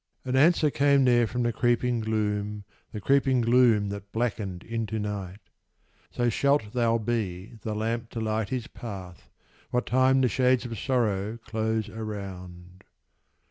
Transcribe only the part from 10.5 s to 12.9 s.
of sorrow close around."